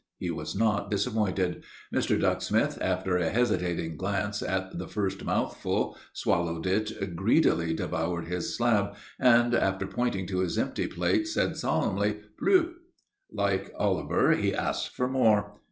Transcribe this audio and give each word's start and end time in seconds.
He 0.17 0.31
was 0.31 0.55
not 0.55 0.89
disappointed. 0.89 1.63
Mr. 1.93 2.19
Ducksmith, 2.19 2.79
after 2.81 3.17
a 3.17 3.29
hesitating 3.29 3.97
glance 3.97 4.41
at 4.41 4.79
the 4.79 4.87
first 4.87 5.23
mouthful, 5.23 5.95
swallowed 6.11 6.65
it, 6.65 7.15
greedily 7.15 7.75
devoured 7.75 8.25
his 8.25 8.55
slab, 8.57 8.95
and, 9.19 9.53
after 9.53 9.85
pointing 9.85 10.25
to 10.25 10.39
his 10.39 10.57
empty 10.57 10.87
plate, 10.87 11.27
said, 11.27 11.55
solemnly: 11.55 12.17
"Plou." 12.39 12.73
Like 13.31 13.71
Oliver, 13.77 14.31
he 14.33 14.55
asked 14.55 14.89
for 14.89 15.07
more. 15.07 15.59